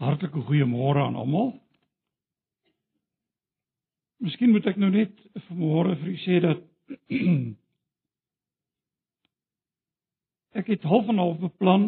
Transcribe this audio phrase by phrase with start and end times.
[0.00, 1.50] Hartlike goeiemôre aan almal.
[4.24, 5.12] Miskien moet ek nou net
[5.48, 6.62] vanmôre vir u sê dat
[10.60, 11.84] ek het half en half beplan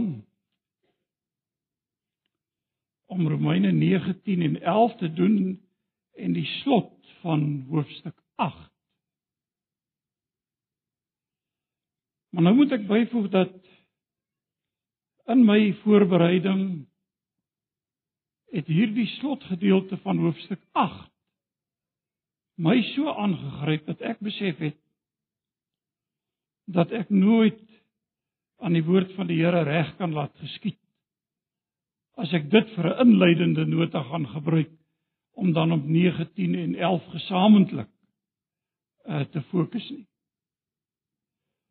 [3.13, 5.37] om Romeine 9:10 en 11 te doen
[6.21, 6.93] en die slot
[7.25, 8.69] van hoofstuk 8.
[12.33, 13.57] Maar nou moet ek byvoeg dat
[15.33, 16.92] in my voorbereiding
[18.53, 21.09] het hierdie slotgedeelte van hoofstuk 8
[22.63, 24.79] my so aangegryp dat ek besef het
[26.73, 27.61] dat ek nooit
[28.63, 30.79] aan die woord van die Here reg kan laat geskied
[32.21, 34.71] as ek dit vir 'n inleidende nota gaan gebruik
[35.33, 37.89] om dan op 9, 10 en 11 gesamentlik
[39.09, 40.07] uh, te fokus nie.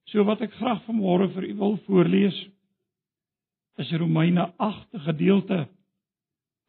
[0.09, 2.39] So wat ek graag vanmôre vir u wil voorlees
[3.77, 5.67] is Romeine 8 gedeelte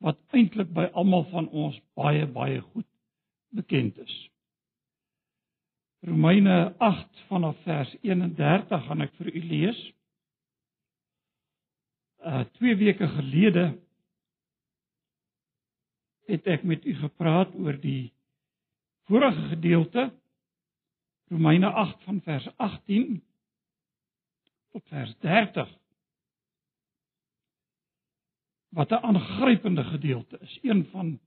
[0.03, 2.89] wat eintlik by almal van ons baie baie goed
[3.55, 4.15] bekend is.
[6.03, 9.83] Romeine 8 vanaf vers 31 gaan ek vir u lees.
[12.23, 13.67] Uh 2 weke gelede
[16.31, 18.11] het ek met u gepraat oor die
[19.11, 20.09] vorige gedeelte
[21.31, 23.23] Romeine 8 van vers 18
[24.73, 25.71] tot vers 30
[28.73, 31.21] wat 'n aangrypende gedeelte is, een van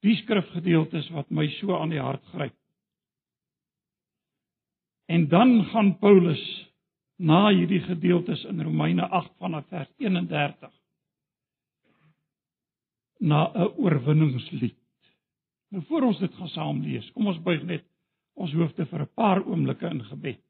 [0.00, 2.54] die skrifgedeeltes wat my so aan die hart gryp.
[5.06, 6.72] En dan gaan Paulus
[7.16, 10.72] na hierdie gedeeltes in Romeine 8 vanaf vers 31
[13.18, 14.78] na 'n oorwinningslied.
[15.68, 17.84] Nou voor ons dit gaan saam lees, kom ons buig net
[18.34, 20.43] ons hoofde vir 'n paar oomblikke in gebed.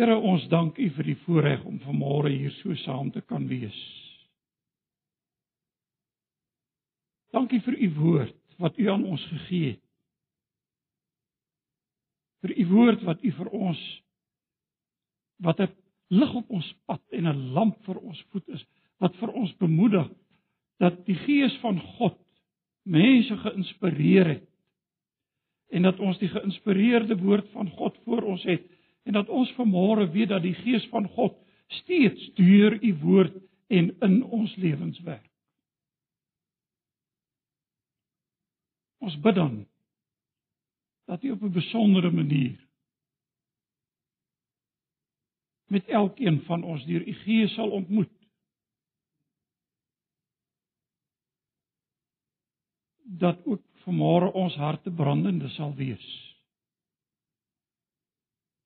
[0.00, 3.76] Here ons dank U vir die voorreg om vanmôre hier so saam te kan wees.
[7.36, 9.82] Dankie vir U woord wat U aan ons gegee het.
[12.40, 13.84] Vir U woord wat U vir ons
[15.44, 15.68] wat 'n
[16.16, 18.64] lig op ons pad en 'n lamp vir ons voet is,
[19.04, 20.08] wat vir ons bemoedig
[20.80, 22.16] dat die Gees van God
[22.88, 24.48] mense geïnspireer het
[25.68, 30.10] en dat ons die geïnspireerde woord van God voor ons het en dat ons vanmôre
[30.12, 31.36] weet dat die Gees van God
[31.80, 35.28] steeds deur u woord en in ons lewens werk.
[38.98, 39.66] Ons bid dan
[41.04, 42.68] dat u op 'n besondere manier
[45.66, 48.12] met elkeen van ons deur u Gees sal ontmoet.
[53.02, 56.29] Dat ook vanmôre ons harte brandende sal wees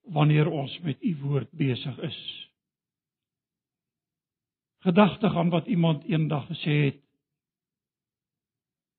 [0.05, 2.51] wanneer ons met u woord besig is.
[4.85, 7.01] Gedagte aan wat iemand eendag gesê het.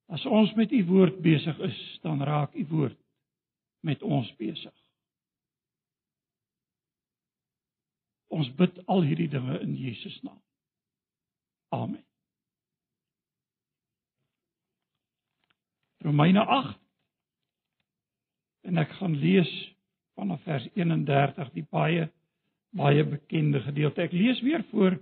[0.06, 2.98] As ons met u woord besig is, dan raak u woord
[3.80, 4.74] met ons besig.
[8.28, 10.42] Ons bid al hierdie dinge in Jesus naam.
[11.70, 12.06] Amen.
[16.06, 16.80] Romeine 8
[18.62, 19.52] en ek gaan lees
[20.16, 22.10] vanaf vers 31 die baie
[22.76, 24.04] baie bekende gedeelte.
[24.04, 24.98] Ek lees weer voor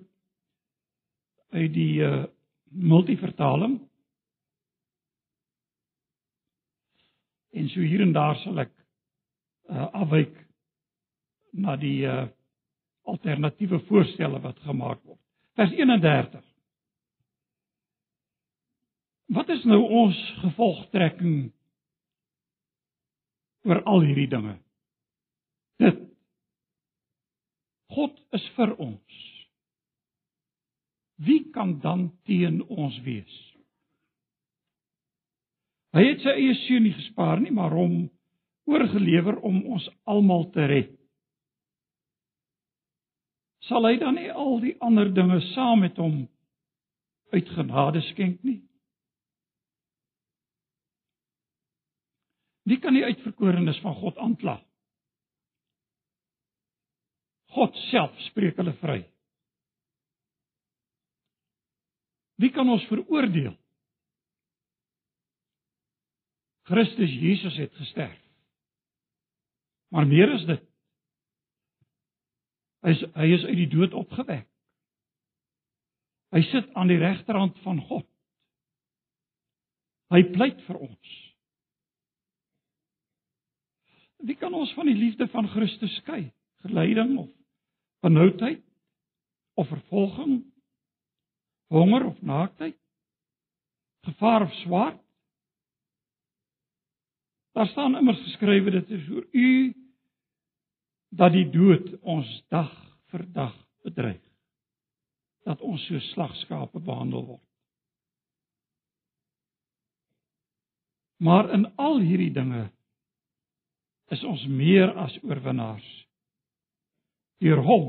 [1.53, 2.23] uit die uh
[2.73, 3.75] multivertaling.
[7.53, 8.71] En so hier en daar sal ek
[9.69, 10.33] uh afwyk
[11.53, 12.23] na die uh
[13.03, 15.19] alternatiewe voorstelle wat gemaak word.
[15.59, 16.41] Vers 31.
[19.33, 21.51] Wat is nou ons gevolgtrekking
[23.69, 24.57] oor al hierdie dinge?
[25.83, 26.01] Dit
[27.93, 29.21] God is vir ons.
[31.21, 33.35] Wie kan dan teen ons wees?
[35.93, 38.07] Hy het sy eie seun nie gespaar nie, maar hom
[38.65, 40.93] oorgelewer om ons almal te red.
[43.69, 46.23] Sal hy dan nie al die ander dinge saam met hom
[47.33, 48.59] uit genade skenk nie?
[52.67, 54.57] Wie kan die uitverkorenes van God aankla?
[57.53, 59.01] God self spreek hulle vry.
[62.41, 63.53] Wie kan ons veroordeel?
[66.63, 68.19] Christus Jesus het gesterf.
[69.93, 70.63] Maar meer is dit.
[72.83, 74.47] Hy is hy is uit die dood opgewek.
[76.33, 78.07] Hy sit aan die regterhand van God.
[80.13, 81.13] Hy pleit vir ons.
[84.23, 86.25] Wie kan ons van die liefde van Christus skei?
[86.65, 87.29] Geleiding of
[88.03, 88.61] benoudheid
[89.53, 90.41] of vervolging,
[91.71, 92.77] honger of naaktheid,
[94.03, 94.99] gevaar of swaard.
[97.53, 99.73] Daar staan immers geskrywe dit is oor u
[101.13, 102.73] dat die dood ons dag
[103.13, 103.55] vir dag
[103.85, 104.21] bedreig.
[105.45, 107.47] Dat ons so slagskape behandel word.
[111.23, 112.65] Maar in al hierdie dinge
[114.11, 115.91] is ons meer as oorwinnaars
[117.43, 117.87] deur hom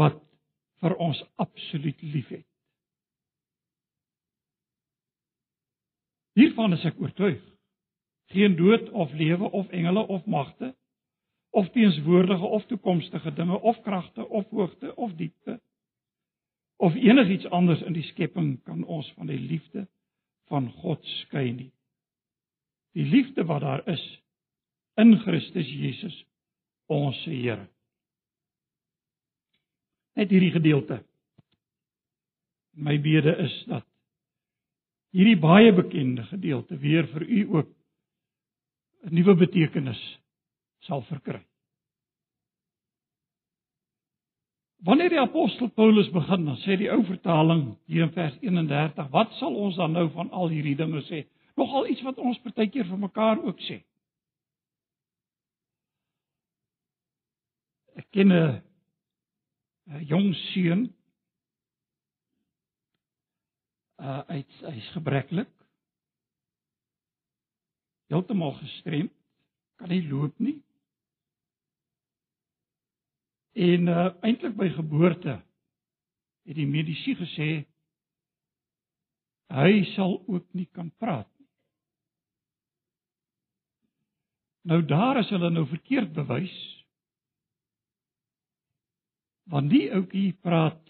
[0.00, 0.20] wat
[0.80, 2.46] vir ons absoluut liefhet.
[6.34, 7.42] Hiervan is ek oortuig.
[8.32, 10.72] Geen dood of lewe of engele of magte
[11.54, 15.60] of teenswoordige of toekomstige dinge of kragte of hoogte of diepte
[16.76, 19.86] of enigiets anders in die skepping kan ons van die liefde
[20.50, 21.70] van God skei nie.
[22.98, 24.02] Die liefde wat daar is
[24.98, 26.16] in Christus Jesus
[26.86, 27.66] ons Here.
[30.14, 31.00] Net hierdie gedeelte.
[32.74, 33.86] My bede is dat
[35.14, 37.68] hierdie baie bekende gedeelte weer vir u ook
[39.04, 40.02] 'n nuwe betekenis
[40.86, 41.42] sal verkry.
[44.84, 49.32] Wanneer die apostel Paulus begin, dan sê die ou vertaling hier in vers 31, wat
[49.32, 51.24] sal ons dan nou van al hierdie dinge sê?
[51.56, 53.80] Nogal iets wat ons partykeer vir mekaar ook sê.
[57.94, 58.62] Ek ken 'n
[59.86, 60.82] 'n jong seun
[64.02, 65.50] uh hy's hy's gebreklik.
[68.10, 69.14] Heeltemal gestremd,
[69.78, 70.58] kan nie loop nie.
[73.54, 75.38] En uh eintlik by geboorte
[76.44, 77.50] het die medisy gesê
[79.54, 81.48] hy sal ook nie kan praat nie.
[84.64, 86.73] Nou daar is hulle nou verkeerd bewys.
[89.50, 90.80] Want die ouetjie praat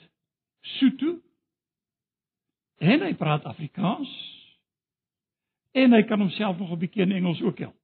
[0.78, 1.18] Sotho
[2.84, 4.10] en hy praat Afrikaans
[5.74, 7.76] en hy kan homself nog 'n bietjie in Engels ook help.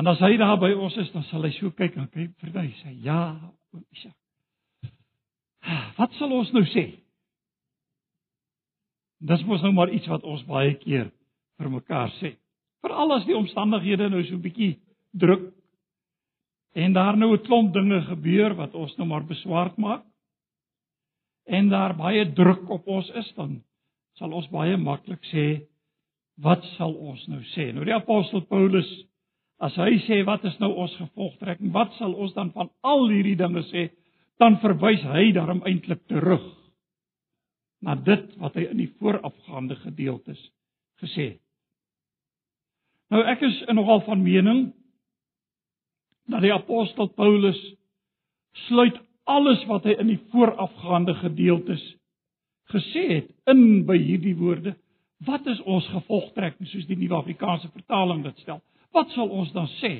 [0.00, 2.52] En as hy daar by ons is, dan sal hy so kyk en kyk vir
[2.54, 4.16] my sê, "Ja, oom Isak.
[5.98, 7.00] Wat sal ons nou sê?"
[9.20, 11.10] Dis mos nou maar iets wat ons baie keer
[11.58, 12.36] vir mekaar sê.
[12.80, 14.78] Veral as die omstandighede nou so 'n bietjie
[15.12, 15.52] druk
[16.72, 20.04] en daar nou 'n klomp dinge gebeur wat ons nou maar beswaard maak.
[21.46, 23.62] En daar baie druk op ons is dan
[24.14, 25.66] sal ons baie maklik sê
[26.40, 27.72] wat sal ons nou sê?
[27.72, 28.88] Nou die apostel Paulus
[29.58, 31.72] as hy sê wat is nou ons gevolgtrekking?
[31.72, 33.90] Wat sal ons dan van al hierdie dinge sê?
[34.38, 36.46] Dan verwys hy daarom eintlik terug
[37.80, 40.40] na dit wat hy in die voorafgaande gedeeltes
[41.00, 41.40] gesê het.
[43.10, 44.70] Nou ek is nogal van mening
[46.30, 47.58] dat die apostel Paulus
[48.66, 48.98] sluit
[49.30, 51.82] alles wat hy in die voorafgaande gedeeltes
[52.70, 54.76] gesê het in by hierdie woorde.
[55.26, 58.62] Wat is ons gevolgtrekking soos die Nuwe Afrikaanse vertaling dit stel?
[58.94, 59.92] Wat sal ons dan sê?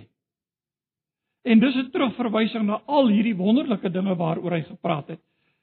[1.45, 5.21] En dis 'n terugverwysing na al hierdie wonderlike dinge waaroor hy gepraat het.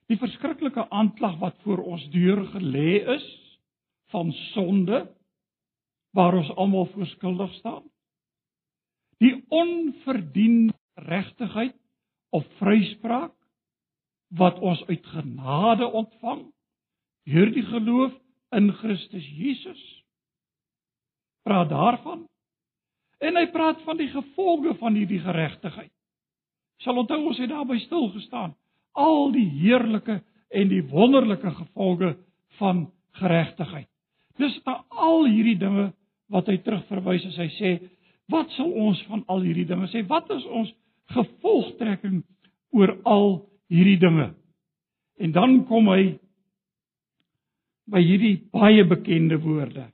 [0.07, 3.25] Die verskriklike aanklag wat voor ons deur gelê is
[4.11, 5.07] van sonde
[6.13, 7.83] waar ons almal verskuldig staan.
[9.23, 10.75] Die onverdiende
[11.07, 11.75] regtigheid
[12.29, 13.33] of vryspraak
[14.37, 16.45] wat ons uit genade ontvang
[17.27, 18.13] deur die geloof
[18.55, 19.81] in Christus Jesus.
[21.43, 22.25] Praat daarvan.
[23.23, 25.91] En hy praat van die gevolge van hierdie geregtigheid.
[26.83, 28.53] Sal onthou ons het daarby stil gestaan.
[28.93, 30.21] Al die heerlike
[30.53, 32.15] en die wonderlike gevolge
[32.59, 32.87] van
[33.19, 33.89] geregtigheid.
[34.37, 35.89] Dis na al hierdie dinge
[36.31, 37.71] wat hy terugverwys as hy sê,
[38.31, 40.03] wat sal ons van al hierdie dinge sê?
[40.07, 40.73] Wat is ons
[41.15, 42.23] gevolgtrekking
[42.75, 43.29] oor al
[43.71, 44.31] hierdie dinge.
[45.17, 46.17] En dan kom hy
[47.87, 49.87] by hierdie baie bekende woorde.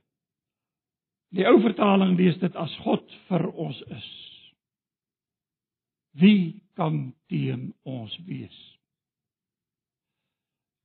[1.34, 4.10] Die ou vertaling lees dit as God vir ons is.
[6.20, 8.54] Wie kan teen ons wees?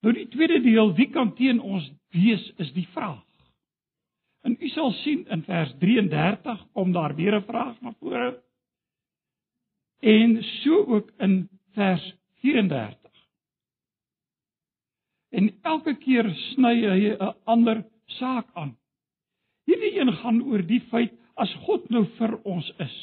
[0.01, 3.25] Nou die tweede deel, wie kan teen ons wees is die vraag.
[4.59, 8.41] U sal sien in vers 33 kom daar weer 'n vraag na vore.
[9.99, 13.11] En so ook in vers 34.
[15.29, 18.77] En elke keer sny hy 'n ander saak aan.
[19.65, 22.97] Hierdie een gaan oor die feit as God nou vir ons is.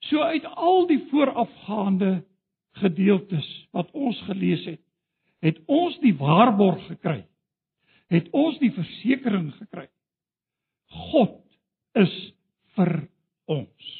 [0.00, 2.24] So uit al die voorafgaande
[2.72, 4.80] gedeeltes wat ons gelees het,
[5.40, 7.22] het ons die waarborg gekry.
[8.12, 9.86] Het ons die versekering gekry.
[11.10, 11.38] God
[11.96, 12.12] is
[12.76, 12.92] vir
[13.50, 13.92] ons.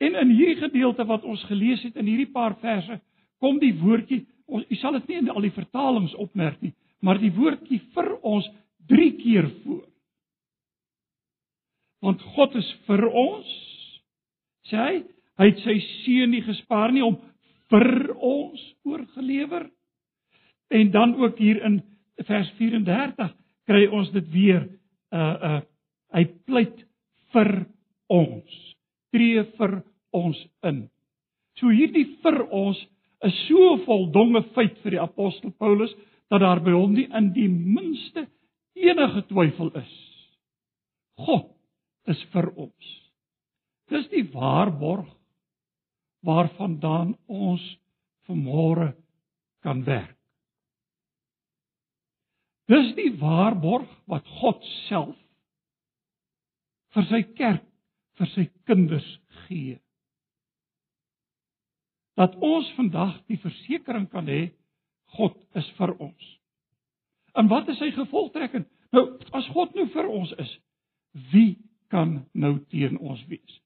[0.00, 3.00] En in hierdie gedeelte wat ons gelees het in hierdie paar verse,
[3.40, 6.72] kom die woordjie, ons u sal dit nie in al die vertalings opmerk nie,
[7.04, 8.48] maar die woordjie vir ons
[8.90, 9.84] 3 keer voor.
[12.00, 13.50] Want God is vir ons.
[14.70, 14.94] Sê hy,
[15.40, 17.18] hy het sy seun nie gespaar nie om
[17.72, 19.68] vir ons oorgelewer.
[20.70, 21.80] En dan ook hier in
[22.28, 23.32] vers 34
[23.70, 24.66] kry ons dit weer
[25.14, 25.60] uh uh
[26.10, 26.80] hy pleit
[27.34, 27.50] vir
[28.10, 28.56] ons.
[29.14, 29.76] Tree vir
[30.16, 30.80] ons in.
[31.58, 32.78] So hierdie vir ons
[33.26, 35.92] is so voldonge feit vir die apostel Paulus
[36.30, 38.26] dat daar by hom nie in die minste
[38.78, 39.94] enige twyfel is.
[41.20, 41.50] God
[42.10, 42.94] is vir ons.
[43.90, 45.08] Dis die waarborg
[46.26, 47.62] waarvandaan ons
[48.28, 48.92] vanmôre
[49.64, 50.19] kan werk.
[52.70, 55.16] Dis die waarborg wat God self
[56.94, 57.66] vir sy kerk,
[58.18, 59.06] vir sy kinders
[59.46, 59.78] gee
[62.20, 64.50] dat ons vandag die versekering kan hê
[65.16, 66.26] God is vir ons.
[67.38, 68.66] En wat is sy gevolgtrekking?
[68.94, 70.50] Nou, as God nou vir ons is,
[71.32, 71.56] wie
[71.90, 73.56] kan nou teen ons wees?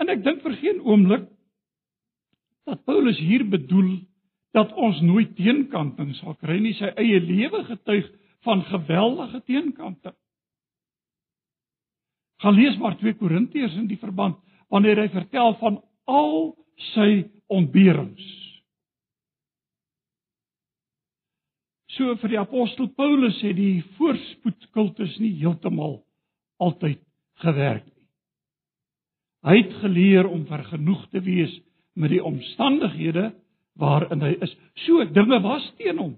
[0.00, 1.26] En ek dink vir geen oomblik
[2.68, 3.98] dat Paulus hier bedoel
[4.56, 6.74] dat ons nooit teenkanting sal kry nie.
[6.78, 8.08] Sy eie lewe getuig
[8.46, 10.16] van geweldige teenkanting.
[12.40, 14.38] Gaan lees maar 2 Korintiërs in die verband
[14.72, 16.54] wanneer hy vertel van al
[16.94, 18.26] sy ontberings.
[21.90, 25.98] So vir die apostel Paulus het die voorspoed kultus nie heeltemal
[26.62, 27.02] altyd
[27.42, 28.06] gewerk nie.
[29.44, 31.52] Hy het geleer om vergenoeg te wees
[31.98, 33.30] met die omstandighede
[33.80, 34.52] waarin hy is.
[34.84, 36.16] So dinge was teen hom.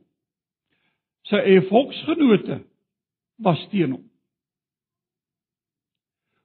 [1.31, 2.63] Sy eie volksgenote
[3.43, 4.05] was teen hom.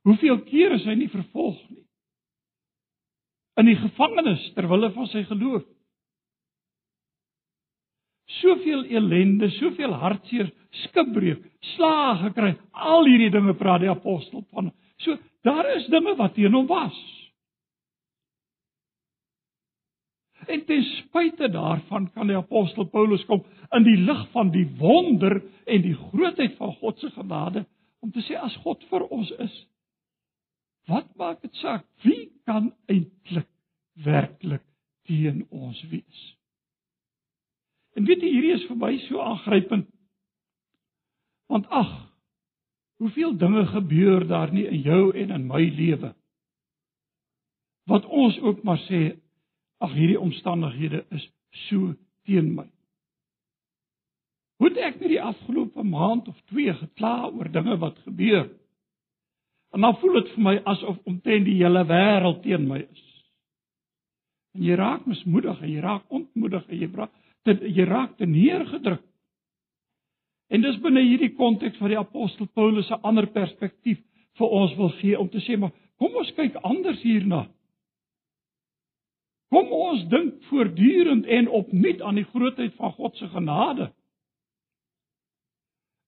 [0.08, 1.88] Hoeveel keer is hy nie vervolg nie?
[3.58, 5.66] in die gevangenis ter wille van sy geloof.
[8.38, 10.50] Soveel elende, soveel hartseer,
[10.84, 12.52] skipbreuk, slae gekry.
[12.76, 14.70] Al hierdie dinge praat die apostel van.
[15.02, 15.16] So
[15.48, 16.98] daar is dinge wat teen hom was.
[20.48, 23.44] En ten spyte daarvan kan die apostel Paulus kom
[23.76, 27.66] in die lig van die wonder en die grootheid van God se genade
[28.00, 29.56] om te sê as God vir ons is,
[30.88, 33.50] Wat maak dit saak wie kan eintlik
[34.06, 34.64] werklik
[35.08, 36.20] teen ons wees?
[38.00, 39.90] En weet jy hierdie is vir my so aangrypend.
[41.52, 41.92] Want ag,
[43.02, 46.14] hoeveel dinge gebeur daar nie in jou en in my lewe
[47.88, 49.00] wat ons ook maar sê
[49.84, 51.28] ag hierdie omstandighede is
[51.68, 51.94] so
[52.26, 52.68] teen my.
[54.58, 58.48] Hoe het ek nie die afgelope maand of 2 gekla oor dinge wat gebeur?
[59.76, 63.04] En dan voel dit vir my asof omtrent die hele wêreld teen my is.
[64.58, 67.14] En jy raak mismoedig en jy raak ontmoedig en jy raak
[67.46, 69.04] te, jy raak te neergedruk.
[70.50, 74.00] En dis binne hierdie konteks wat die apostel Paulus 'n ander perspektief
[74.40, 77.48] vir ons wil gee om te sê maar kom ons kyk anders hierna.
[79.54, 83.92] Kom ons dink voortdurend en opnuut aan die grootheid van God se genade.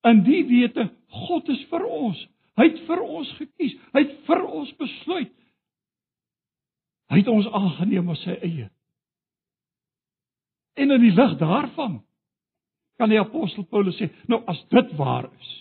[0.07, 0.89] In die wete
[1.27, 2.19] God is vir ons.
[2.59, 3.77] Hy het vir ons gekies.
[3.95, 5.31] Hy het vir ons besluit.
[7.09, 8.67] Hy het ons aangeneem as sy eie.
[10.79, 11.99] En in die lig daarvan
[12.99, 15.53] kan die apostel Paulus sê, nou as dit waar is.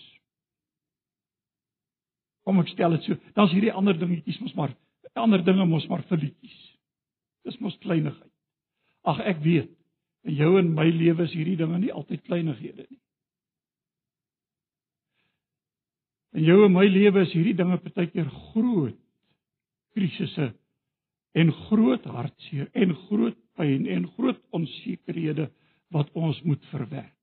[2.43, 4.75] Kom ek stel dit so, dan is hierdie ander dingetjies mos maar
[5.19, 6.59] ander dinge mos maar verlietjies.
[7.47, 8.31] Dis mos kleinigheid.
[9.07, 9.69] Ag ek weet,
[10.27, 12.99] in jou en my lewe is hierdie dinge nie altyd kleinighede nie.
[16.37, 18.97] In jou en my lewe is hierdie dinge partykeer groot
[19.97, 20.51] krisisse
[21.39, 25.47] en groot hartseer en groot pyn en groot onsekerhede
[25.95, 27.15] wat ons moet verwerk.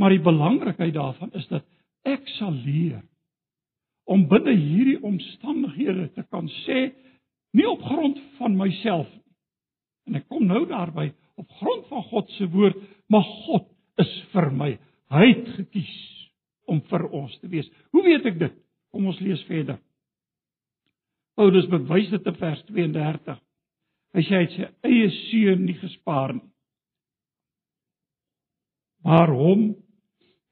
[0.00, 1.66] Maar die belangrikheid daarvan is dat
[2.08, 3.02] ek sal leer
[4.04, 6.90] om binne hierdie omstandighede te kan sê
[7.56, 9.22] nie op grond van myself nie.
[10.04, 11.08] En ek kom nou daarby
[11.40, 12.76] op grond van God se woord,
[13.08, 13.70] maar God
[14.02, 14.74] is vir my.
[15.14, 15.94] Hy het gekies
[16.70, 17.68] om vir ons te wees.
[17.94, 18.54] Hoe weet ek dit?
[18.94, 19.80] Kom ons lees verder.
[21.34, 23.40] Paulus bewys dit in vers 32.
[24.14, 26.44] Hy sê hy het sy eie seun nie gespaar nie.
[29.04, 29.72] Maar hom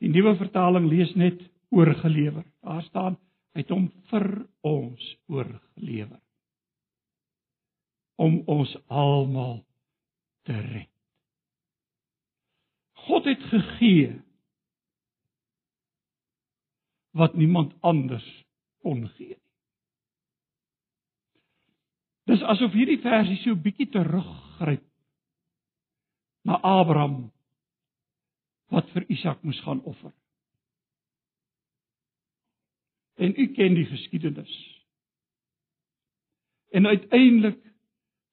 [0.03, 1.39] die nuwe vertaling lees net
[1.73, 2.45] oorgelewer.
[2.67, 3.17] Daar staan
[3.59, 4.29] het hom vir
[4.67, 6.21] ons oorgelewer.
[8.23, 9.63] Om ons almal
[10.47, 10.89] te red.
[13.07, 14.13] God het gegee
[17.19, 18.27] wat niemand anders
[18.83, 19.43] kon gee nie.
[22.31, 24.85] Dis asof hierdie versie so 'n bietjie teruggryp
[26.47, 27.33] na Abraham
[28.71, 30.13] wat vir Isak moes gaan offer.
[33.23, 34.55] En u ken die geskiedenis.
[36.69, 37.75] En uiteindelik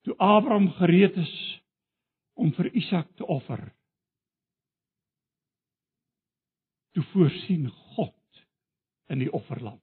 [0.01, 1.61] toe Abraham gereed is
[2.33, 3.75] om vir Isak te offer,
[6.95, 8.41] toe voorsien God
[9.13, 9.77] in die offerlam.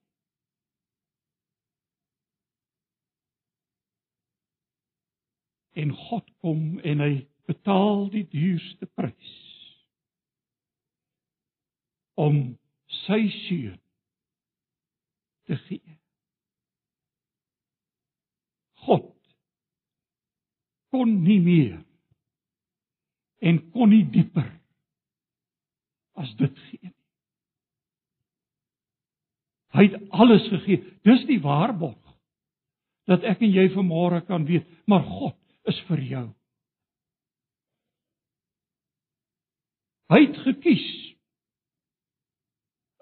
[5.77, 7.11] En God kom en hy
[7.47, 9.35] betaal die duurste prys
[12.17, 12.57] om
[13.05, 13.77] sy seun
[15.47, 15.97] te gee.
[18.87, 19.13] God
[20.93, 21.79] kon nie meer
[23.43, 24.47] en kon nie dieper
[26.17, 26.93] as dit gee nie.
[29.77, 30.81] Hy het alles gegee.
[31.05, 32.01] Dis die waarborg
[33.07, 35.37] dat ek en jy vanmôre kan weet, maar God
[35.69, 36.25] is vir jou.
[40.11, 40.87] Hy het gekies.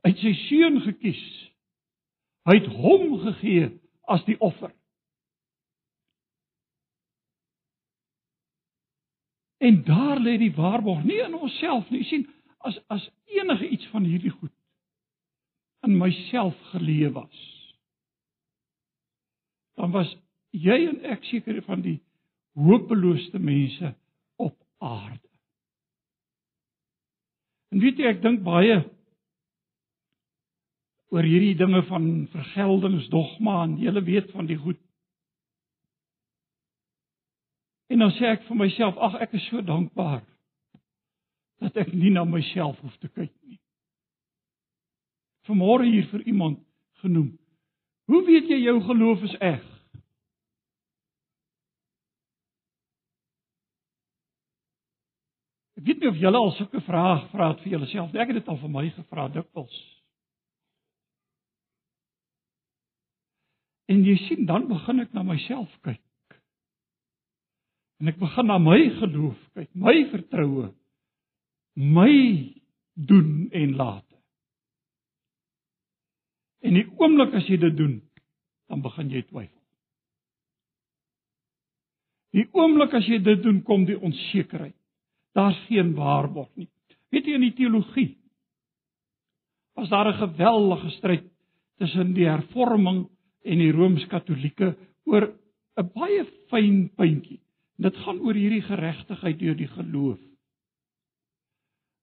[0.04, 1.24] Hy het sy seun gekies.
[2.46, 3.70] Hy het hom gegee
[4.12, 4.74] as die offer.
[9.66, 12.04] En daar lê die waarborg nie in onsself nie.
[12.04, 12.28] Jy sien,
[12.66, 14.54] as as enige iets van hierdie goed
[15.86, 17.42] in myself geleë was,
[19.78, 20.10] dan was
[20.50, 22.00] jy en ek seker van die
[22.58, 23.92] hopeloosste mense
[24.42, 25.30] op aarde.
[27.74, 28.80] En weet jy, ek dink baie
[31.14, 34.80] oor hierdie dinge van vergeldingsdogma en jy weet van die goed.
[37.94, 40.24] En dan sê ek vir myself, ag ek is so dankbaar
[41.62, 43.60] dat ek nie na myself hoef te kyk nie.
[45.46, 46.60] Vanmôre hier vir iemand
[47.04, 47.36] genoem.
[48.10, 49.64] Hoe weet jy jou geloof is eg?
[55.76, 58.22] Ek weet nie of julle al sulke vrae gevra het vir julleself nie.
[58.24, 59.78] Ek het dit al vir my gevra dikwels.
[63.92, 66.02] En jy sien dan begin ek na myself kyk.
[68.02, 70.72] En ek begin na my geloof kyk, my vertroue,
[71.76, 72.16] my
[72.96, 74.16] doen en late.
[76.66, 78.00] En die oomblik as jy dit doen,
[78.72, 79.62] dan begin jy twyfel.
[82.36, 84.76] Die oomblik as jy dit doen, kom die onsekerheid.
[85.36, 86.68] Daar's geen waarborg nie.
[87.14, 88.12] Weet jy in die teologie
[89.76, 91.26] was daar 'n geweldige stryd
[91.78, 93.10] tussen die hervorming
[93.46, 95.30] en die rooms-katolieke oor
[95.78, 97.40] 'n baie fyn puntjie.
[97.78, 100.20] Dit gaan oor hierdie geregtigheid deur die geloof.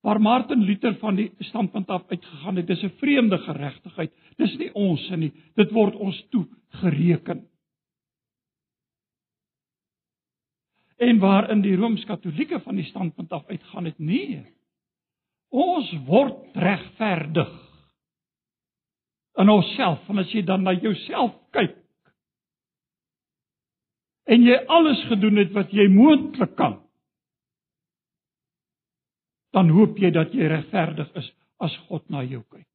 [0.03, 4.13] Waar Martin Luther van die standpunt af uitgegaan het, dis 'n vreemde geregtigheid.
[4.37, 7.49] Dis nie ons nie, dit word ons toe gereken.
[11.03, 14.43] en waarin die rooms-katolieke van die standpunt af uitgaan het nee
[15.53, 17.53] ons word regverdig
[19.41, 21.77] in onsself en as jy dan na jouself kyk
[24.33, 26.81] en jy alles gedoen het wat jy moontlik kan
[29.53, 31.31] dan hoop jy dat jy regverdig is
[31.63, 32.69] as God na jou kyk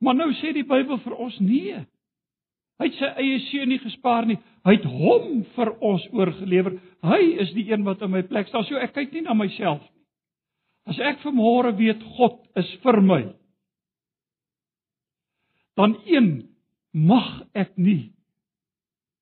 [0.00, 1.80] maar nou sê die Bybel vir ons nee
[2.80, 4.38] Hy het sy eie seun nie gespaar nie.
[4.64, 6.78] Hy het hom vir ons oorgelewer.
[7.04, 8.64] Hy is die een wat in my plek staan.
[8.64, 9.98] So ek kyk nie na myself nie.
[10.88, 13.20] As ek vanmôre weet God is vir my,
[15.80, 16.30] dan een
[16.92, 18.12] mag ek nie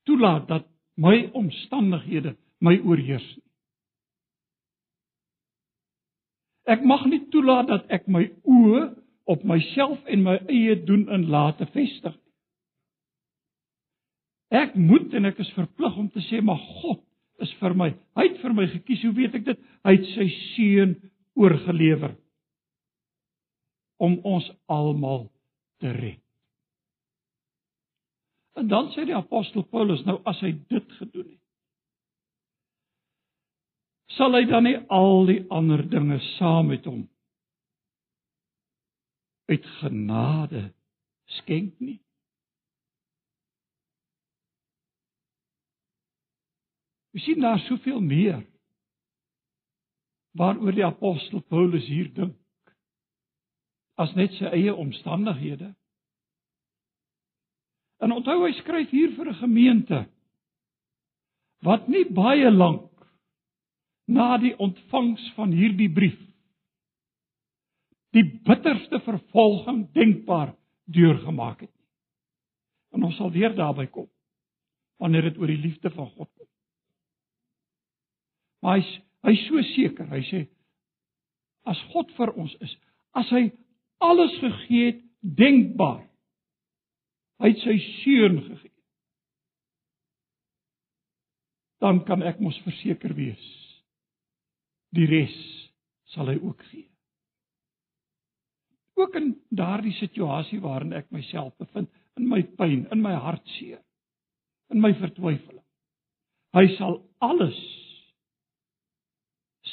[0.09, 0.67] toelaat dat
[0.99, 3.45] my omstandighede my oorheers nie.
[6.69, 8.83] Ek mag nie toelaat dat ek my oë
[9.31, 12.17] op myself en my eie doen en late vestig.
[14.53, 17.05] Ek moet en ek is verplig om te sê maar God
[17.45, 17.93] is vir my.
[18.19, 19.05] Hy het vir my gekies.
[19.07, 19.67] Hoe weet ek dit?
[19.87, 20.97] Hy het sy seun
[21.39, 22.17] oorgelewer
[24.03, 25.29] om ons almal
[25.81, 26.28] te red.
[28.59, 31.43] En dan sê die apostel Paulus nou as hy dit gedoen het,
[34.19, 37.05] sal hy dan nie al die ander dinge saam met hom
[39.49, 40.65] uit genade
[41.39, 42.01] skenk nie.
[47.15, 48.43] Jy sien daar soveel meer
[50.39, 52.75] waaroor die apostel Paulus hier dink
[53.99, 55.73] as net sy eie omstandighede.
[57.99, 60.07] En onthou hy skryf hier vir 'n gemeente
[61.63, 62.91] wat nie baie lank
[64.07, 66.19] na die ontvangs van hierdie brief
[68.17, 71.89] die bitterste vervolging denkbaar deurgemaak het nie.
[72.97, 74.09] En ons sal weer daarby kom
[74.99, 76.47] wanneer dit oor die liefde van God kom.
[78.63, 80.09] Maar hy's hy's so seker.
[80.11, 80.41] Hy sê
[81.69, 82.73] as God vir ons is,
[83.19, 83.51] as hy
[84.03, 86.08] alles gegee het denkbaar.
[87.39, 88.75] Hy het sy seun gegee.
[91.79, 93.45] Dan kan ek mos verseker wees
[94.97, 95.35] die res
[96.15, 96.87] sal hy ook gee.
[98.99, 103.79] Ook in daardie situasie waarin ek myself bevind, in my pyn, in my hartseer,
[104.75, 105.63] in my vertwyfeling.
[106.57, 107.59] Hy sal alles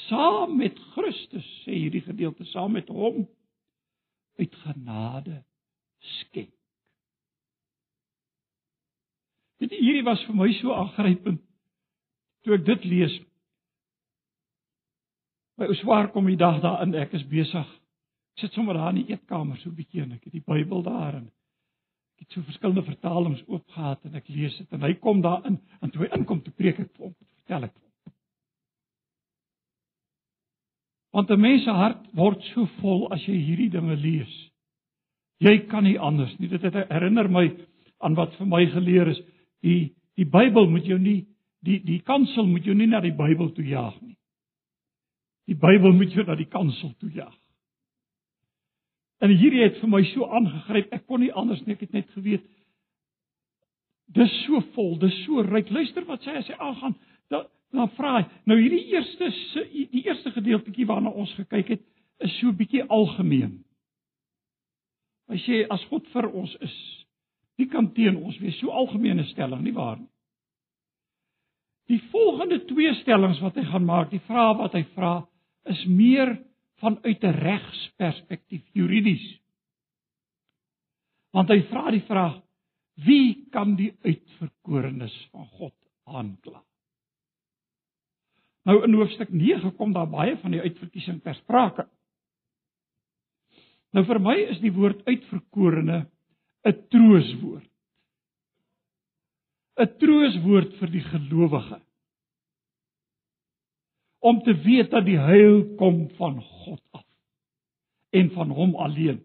[0.05, 3.23] saam met Christus sê hierdie gedeelte saam met hom
[4.37, 5.39] uit genade
[6.19, 6.54] skenk.
[9.65, 11.41] Dit hierdie was vir my so aangrypend
[12.45, 13.13] toe ek dit lees.
[15.57, 17.71] My ou swaar kom die dag daarin ek is besig.
[18.35, 20.83] Ek sit sommer daar in die eetkamer so 'n bietjie en ek het die Bybel
[20.83, 25.21] daar en ek het so verskillende vertalings oopgehad en ek lees dit en hy kom
[25.21, 27.73] daarin en toe hy inkom te preek ek vir hom vertel ek
[31.15, 34.51] Want 'n mens se hart word so vol as jy hierdie dinge lees.
[35.39, 36.49] Jy kan nie anders nie.
[36.51, 37.45] Dit herinner my
[38.03, 39.21] aan wat vir my geleer is.
[39.65, 41.25] Die die Bybel moet jou nie
[41.65, 44.15] die die kansel moet jou nie na die Bybel toe jaag nie.
[45.49, 47.35] Die Bybel moet jou na die kansel toe jaag.
[49.23, 50.93] En hierdie het vir my so aangegryp.
[50.93, 51.75] Ek kon nie anders nie.
[51.75, 52.45] Ek het net geweet
[54.15, 55.71] dis so vol, dis so ryk.
[55.73, 56.95] Luister wat sê as hy aangaan.
[57.33, 59.27] Dat dan vra hy, nou hierdie eerste
[59.73, 61.81] die eerste gedeeltjie waarna ons gekyk het,
[62.23, 63.57] is so bietjie algemeen.
[65.27, 66.75] Hy sê as God vir ons is,
[67.59, 68.57] wie kan teen ons wees?
[68.59, 70.09] So algemene stelling, nie waar nie?
[71.85, 75.19] Die volgende twee stellings wat hy gaan maak, die vrae wat hy vra,
[75.69, 76.33] is meer
[76.81, 79.25] vanuit 'n regsperspektief, juridies.
[81.33, 82.41] Want hy vra die vraag:
[83.05, 86.63] Wie kan die uitverkorenes van God aankla?
[88.65, 91.85] Nou in hoofstuk 9 kom daar baie van die uitverkiesing ter sprake.
[93.93, 96.05] Nou vir my is die woord uitverkorene
[96.65, 97.69] 'n trooswoord.
[99.77, 101.79] 'n Trooswoord vir die gelowige.
[104.25, 107.05] Om te weet dat die heil kom van God af
[108.15, 109.19] en van hom alleen.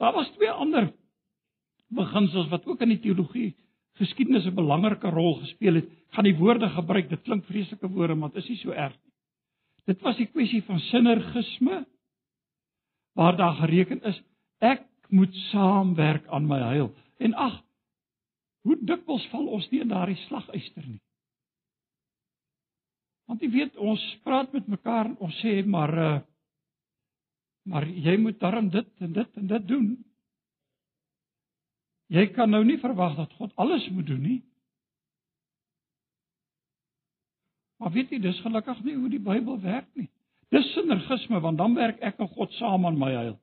[0.00, 0.90] Daar was twee ander
[1.92, 3.52] beginsels wat ook in die teologie
[4.00, 5.88] geskiedenis 'n belangrike rol gespeel het.
[6.16, 9.12] Gaan die woorde gebruik, dit klink vreeslike woorde, maar dit is nie so erg nie.
[9.84, 11.86] Dit was die kwessie van sinergisme
[13.12, 14.22] waar daar gereken is
[14.58, 16.92] ek moet saamwerk aan my heil.
[17.18, 17.62] En ag,
[18.62, 21.00] hoe dikwels val ons nie in daardie slaguister nie.
[23.30, 26.20] Want jy weet, ons praat met mekaar en ons sê maar uh
[27.62, 29.90] maar jy moet darm dit en dit en dit doen.
[32.10, 34.40] Jy kan nou nie verwag dat God alles moet doen nie.
[37.78, 40.08] Maar weet jy, dis gelukkig nie hoe die Bybel werk nie.
[40.50, 43.38] Dis sinergisme want dan werk ek en God saam aan my heil.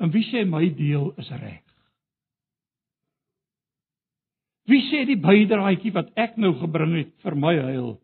[0.00, 1.62] En wie sê my deel is reg?
[4.66, 7.94] Wie sê die bydraetjie wat ek nou gebring het vir my heil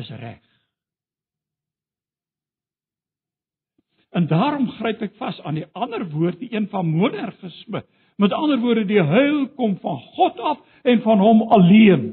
[0.00, 0.42] is reg?
[4.16, 7.84] En daarom gryp ek vas aan die ander woord, die een van monergisme,
[8.18, 12.06] Met ander woorde, die heil kom van God af en van hom alleen.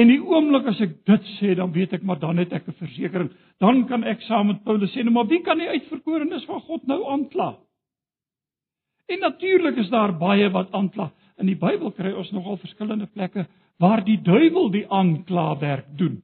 [0.00, 2.78] En die oomblik as ek dit sê, dan weet ek maar dan het ek 'n
[2.78, 3.30] versekering.
[3.60, 6.86] Dan kan ek saam met Paulus sê, nou, "Maar wie kan die uitverkorenes van God
[6.86, 7.58] nou aankla?"
[9.08, 11.10] En natuurlik is daar baie wat aankla.
[11.38, 13.46] In die Bybel kry ons nogal verskillende plekke
[13.80, 16.22] waar die duiwel die aanklawerk doen.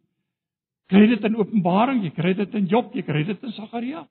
[0.87, 4.05] Kry dit in Openbaring, jy kry dit in Job, jy kry dit in Sagaria.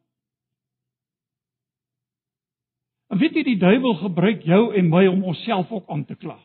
[3.14, 6.40] En weet jy die duiwel gebruik jou en my om onsself ook aan te kla.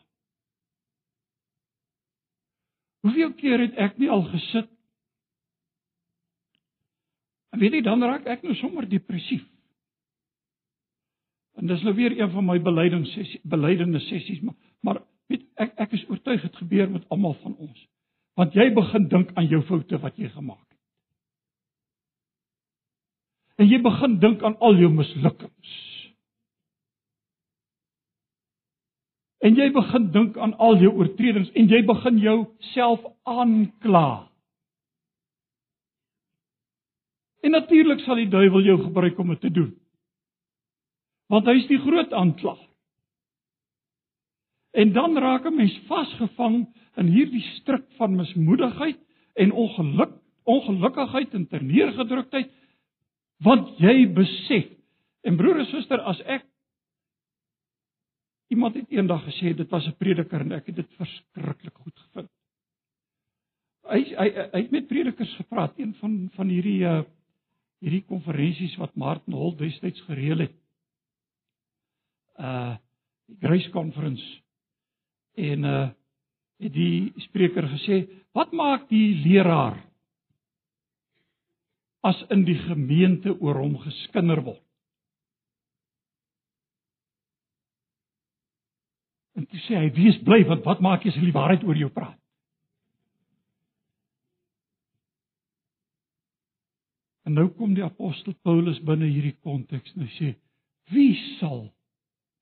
[3.01, 4.69] Hoeveel keer het ek nie al gesit?
[7.51, 9.43] En weet jy dan raak ek nou sommer depressief.
[11.59, 15.91] En dis nou weer een van my belydingssessies, belydende sessies, maar maar weet ek ek
[15.97, 17.87] is oortuig dit gebeur met almal van ons.
[18.39, 20.79] Want jy begin dink aan jou foute wat jy gemaak het.
[23.61, 25.90] En jy begin dink aan al jou mislukkings.
[29.41, 34.27] En jy begin dink aan al jou oortredings en jy begin jouself aankla.
[37.41, 39.71] En natuurlik sal die duiwel jou gebruik om dit te doen.
[41.31, 42.67] Want hy is die groot aanklaer.
[44.77, 48.99] En dan raak 'n mens vasgevang in hierdie struik van mismoedigheid
[49.35, 52.51] en ongeluk, ongelukkigheid en terneergedruktheid
[53.41, 54.69] Want jy besef
[55.25, 56.45] en broer en suster, as ek
[58.51, 62.29] iemand het eendag gesê dit was 'n prediker en ek het dit verskriklik goed gevind.
[63.83, 67.03] Hy hy hy het met predikers gepraat, een van van hierdie uh
[67.81, 70.55] hierdie konferensies wat Martin Hol destyds gereël het.
[72.37, 72.75] Uh
[73.25, 74.41] die Grace Conference
[75.35, 75.89] en uh
[76.61, 79.81] het die spreker gesê, "Wat maak die leraar
[82.03, 84.70] as in die gemeente oor hom geskinder word?"
[89.51, 92.17] Toe sê hy: "Wees bly want wat maak jy as hulle waarheid oor jou praat?"
[97.25, 100.33] En nou kom die apostel Paulus binne hierdie konteks en hy sê:
[100.91, 101.69] "Wie sal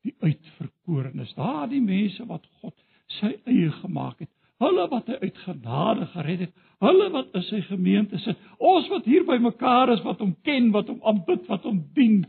[0.08, 2.76] die uitverkorenes, daardie mense wat God
[3.19, 4.32] sy eie gemaak het,
[4.63, 9.08] hulle wat hy uit genade gered het, hulle wat in sy gemeente sit, ons wat
[9.10, 12.22] hier by mekaar is wat hom ken, wat hom aanbid, wat hom dien,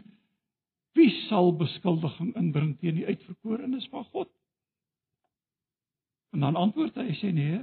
[0.98, 4.30] wie sal beskuldiging inbring teen die uitverkorenes van God?
[6.34, 7.60] En dan antwoord hy sê nee.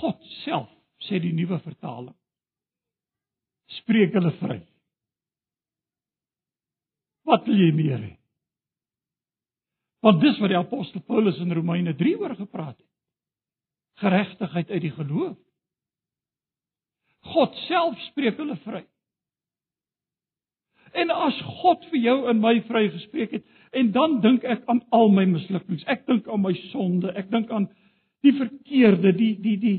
[0.00, 0.70] God self
[1.08, 2.16] sê die nuwe vertaling.
[3.80, 4.60] Spreek hulle vry.
[7.28, 8.14] Wat wil jy meer hê?
[10.00, 12.88] Want dis wat die apostel Paulus in Romeine 3 oor gepraat het.
[14.00, 15.36] Geregtigheid uit die geloof.
[17.34, 18.80] God self spreek hulle vry.
[20.96, 25.12] En as God vir jou en my vrygespreek het, en dan dink ek aan al
[25.14, 25.84] my mislukkings.
[25.86, 27.68] Ek dink aan my sonde, ek dink aan
[28.24, 29.78] die verkeerde, die die die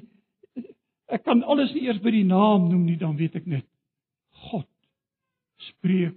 [1.12, 3.68] ek kan alles nie eers by die naam noem nie, dan weet ek net
[4.48, 4.68] God
[5.68, 6.16] spreek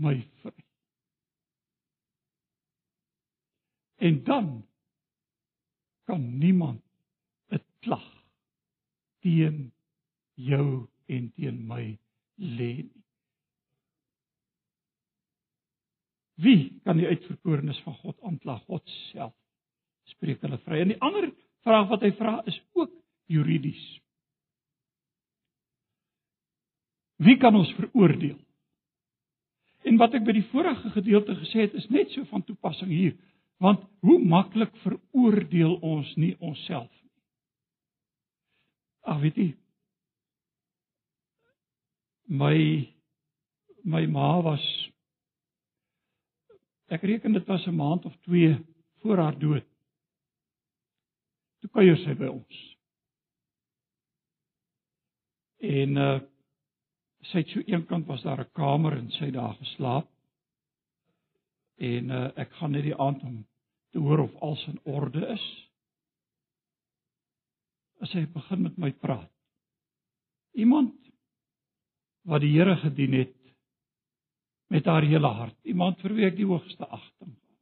[0.00, 0.56] my vry.
[4.00, 4.46] En dan
[6.08, 6.82] kan niemand
[7.52, 8.08] 'n klag
[9.20, 9.72] teen
[10.34, 11.98] jou en teen my
[12.36, 12.99] lê nie.
[16.40, 18.58] Wie kan die uitverkorenes van God aankla?
[18.66, 19.34] God self
[20.14, 20.80] spreek hulle vry.
[20.82, 21.28] En die ander
[21.66, 22.92] vraag wat hy vra is ook
[23.30, 23.82] juridies.
[27.20, 28.38] Wie kan ons veroordeel?
[29.86, 33.14] En wat ek by die vorige gedeelte gesê het, is net so van toepassing hier.
[33.60, 37.12] Want hoe maklik veroordeel ons nie onsself nie.
[39.08, 39.50] Ag weet jy
[42.30, 42.86] my
[43.84, 44.62] my ma was
[46.90, 48.58] ek reken dit was 'n maand of 2
[49.02, 49.66] voor haar dood.
[51.60, 52.60] Toe kuier sy by ons.
[55.60, 56.20] En uh
[57.20, 60.08] sy het so eenkant was daar 'n kamer en sy daar geslaap.
[61.76, 63.46] En uh ek gaan net die aand om
[63.90, 65.46] te hoor of alles in orde is.
[68.00, 69.30] As hy begin met my praat.
[70.52, 70.94] Iemand
[72.22, 73.39] wat die Here gedien het
[74.70, 77.56] met haar hele hart, iemand vir wie ek die hoogste agting het.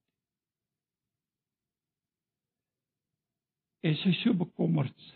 [3.89, 5.07] En sy so bekommerd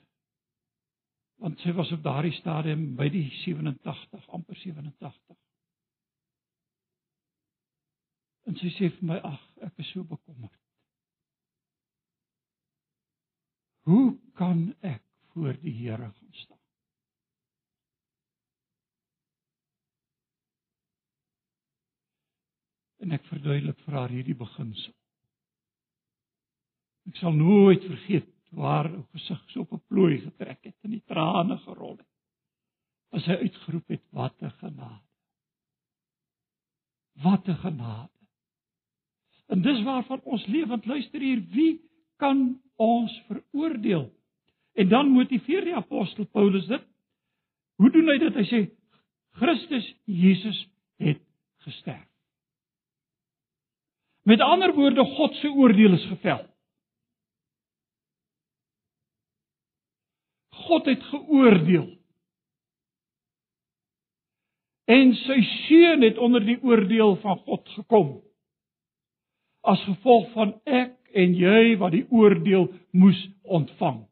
[1.43, 5.39] want sy was op daardie stadium by die 87 amper 87
[8.47, 10.63] en sy sê vir my ag ek is so bekommerd
[13.83, 15.03] Hoe kan ek
[15.33, 16.52] voor die Here gaan staan?
[23.03, 24.95] En ek verduidelik vir haar hierdie beginsel.
[27.11, 31.05] Ek sal nooit vergeet waar haar gesig so op 'n plooi getrek het en die
[31.07, 32.09] trane gerol het.
[33.12, 35.09] As hy uitgeroep het: "Wat 'n genade!
[37.23, 38.19] Wat 'n genade!"
[39.49, 41.81] En dis waarvan ons lewend luister hier, wie
[42.17, 44.12] kan ons veroordeel.
[44.73, 46.87] En dan motiveer die apostel Paulus dit.
[47.77, 48.35] Hoe doen hy dit?
[48.35, 48.61] Hy sê
[49.31, 51.21] Christus Jesus het
[51.67, 52.12] gesterf.
[54.23, 56.47] Met ander woorde, God se oordeel is gevel.
[60.49, 61.89] God het geoordeel.
[64.85, 68.15] En sy seun het onder die oordeel van God gekom.
[69.63, 74.03] As gevolg van ek en jy wat die oordeel moes ontvang.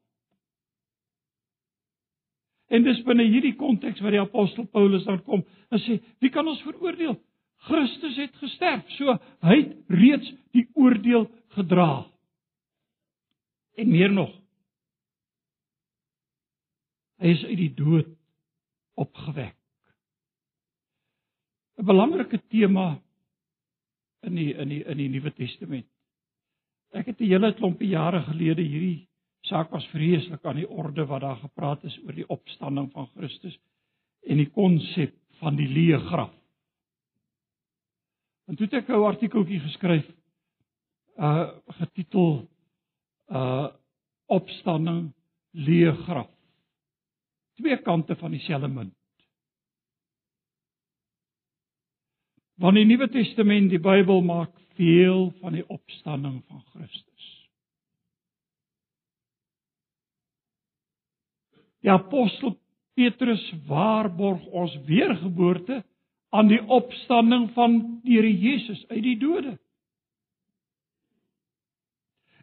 [2.70, 6.46] En dis binne hierdie konteks waar die apostel Paulus dan kom en sê, wie kan
[6.46, 7.16] ons veroordeel?
[7.68, 12.06] Christus het gesterf, so hy het reeds die oordeel gedra.
[13.76, 14.32] En meer nog.
[17.20, 18.08] Hy is uit die dood
[18.96, 19.56] opgewek.
[21.80, 23.00] 'n Belangrike tema
[24.24, 25.86] in die in die in die Nuwe Testament.
[26.92, 29.08] Ek het 'n hele klompie jare gelede hierdie
[29.48, 33.56] saak was vreeslik aan die orde wat daar gepraat is oor die opstanding van Christus
[34.28, 36.39] en die konsep van die leë graf.
[38.50, 40.06] En toe het ek 'n artikeltjie geskryf
[41.16, 42.48] uh getitel
[43.28, 43.68] uh
[44.26, 45.12] opstanding
[45.54, 46.30] leë graf.
[47.54, 48.96] Twee kante van dieselfde munt.
[52.54, 57.28] Want die Nuwe Testament, die Bybel maak veel van die opstanding van Christus.
[61.80, 62.58] Die apostel
[62.94, 65.84] Petrus waarborg ons weergeboorte
[66.30, 69.56] aan die opstanding van die Here Jesus uit die dode.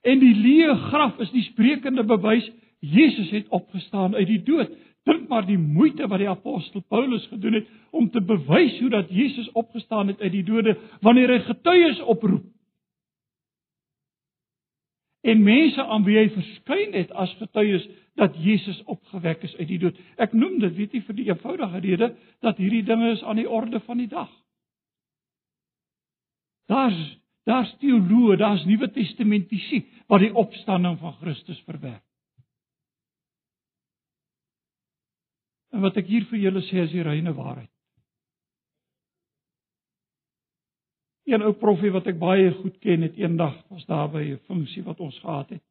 [0.08, 2.46] En die leë graf is die sprekende bewys
[2.80, 4.72] Jesus het opgestaan uit die dood.
[5.08, 9.10] Dink maar die moeite wat die apostel Paulus gedoen het om te bewys hoe dat
[9.10, 12.46] Jesus opgestaan het uit die dode wanneer hy getuies oproep.
[15.28, 17.84] En mense aan wie hy verskyn het as getuies
[18.16, 19.98] dat Jesus opgewek is uit die dood.
[20.16, 22.12] Ek noem dit weet jy vir die eenvoudige rede
[22.46, 24.32] dat hierdie dinge is aan die orde van die dag.
[26.72, 27.00] Daar's
[27.48, 32.04] daar's teoloë, daar's Nuwe Testamentiese wat die opstanding van Christus verwerp.
[35.72, 37.72] En wat ek hier vir julle sê is die reine waarheid.
[41.28, 44.84] Een ou profie wat ek baie goed ken het eendag was daar by 'n funksie
[44.84, 45.64] wat ons gehad het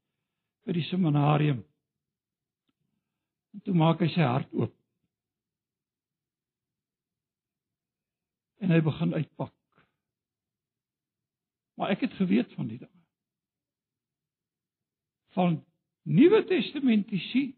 [0.67, 1.65] by die seminarium.
[3.55, 4.75] En toe maak hy sy hart oop.
[8.61, 9.55] En hy begin uitpak.
[11.77, 13.03] Maar ek het geweet van die dinge.
[15.37, 15.65] Van
[16.03, 17.53] Nuwe Testamentiese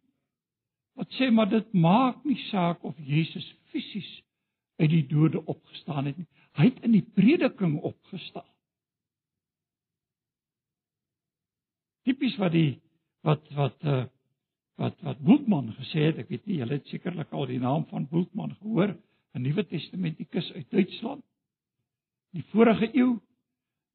[0.99, 4.09] wat sê maar dit maak nie saak of Jesus fisies
[4.79, 6.27] uit die dode opgestaan het nie.
[6.59, 8.47] Hy het in die prediking opgestaan.
[12.09, 12.81] Tipies wat die
[13.27, 14.07] wat wat uh
[14.79, 18.05] wat wat Bultmann gesê het, ek weet nie, julle het sekerlik al die naam van
[18.07, 18.93] Bultmann gehoor,
[19.35, 21.25] 'n Nuwe Testamentikus uit Duitsland.
[22.31, 23.19] Die vorige eeu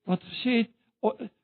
[0.04, 0.72] wat gesê het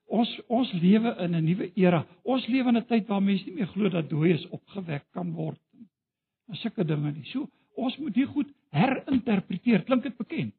[0.08, 2.06] ons ons lewe in 'n nuwe era.
[2.24, 5.60] Ons lewe in 'n tyd waar mense nie meer glo dat dooies opgewek kan word
[5.72, 5.88] nie.
[6.48, 7.26] Maar sulke dinge nie.
[7.26, 9.84] So ons moet dit goed herinterpreteer.
[9.84, 10.54] Klink dit bekend?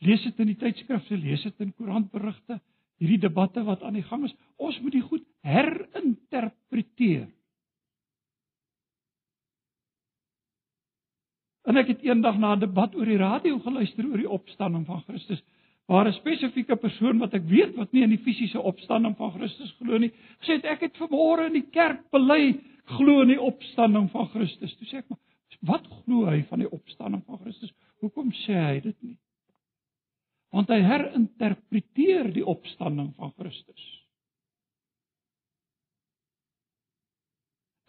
[0.00, 2.60] Lees dit in die tydskrifte, lees dit in koerantberigte,
[3.00, 4.34] hierdie debatte wat aan die gang is.
[4.56, 7.28] Ons moet dit goed herinterpreteer.
[11.68, 15.02] En ek het eendag na 'n debat oor die radio geluister oor die opstanding van
[15.06, 15.42] Christus
[15.90, 19.72] waar 'n spesifieke persoon wat ek weet wat nie in die fisiese opstanding van Christus
[19.78, 24.10] glo nie, gesê het ek het vanmôre in die kerk bely glo in die opstanding
[24.10, 24.76] van Christus.
[24.76, 25.18] Toe sê ek maar,
[25.60, 27.72] wat glo hy van die opstanding van Christus?
[28.00, 29.16] Hoekom sê hy dit nie?
[30.50, 33.86] Want hy herinterpreteer die opstanding van Christus.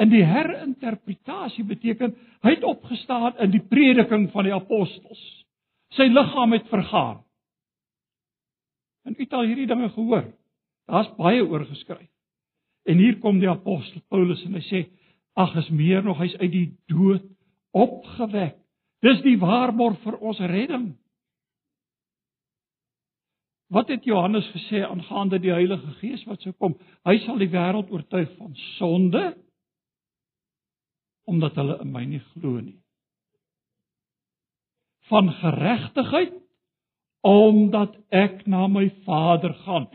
[0.01, 5.21] En die herinterpretasie beteken hy het opgestaan in die prediking van die apostels.
[5.93, 7.19] Sy liggaam het vergaan.
[9.05, 10.25] En u het al hierdie dinge gehoor.
[10.89, 12.09] Daar's baie oor geskryf.
[12.89, 14.81] En hier kom die apostel Paulus en hy sê:
[15.37, 17.25] "Ag, is meer nog hy's uit die dood
[17.71, 18.57] opgewek.
[19.01, 20.95] Dis die waarborg vir ons redding."
[23.71, 26.73] Wat het Johannes gesê aangaande die Heilige Gees wat sou kom?
[27.07, 29.31] Hy sal die wêreld oortuig van sonde
[31.31, 32.75] omdat hulle in my nie glo nie.
[35.07, 36.33] Van geregtigheid
[37.23, 39.87] omdat ek na my Vader gaan.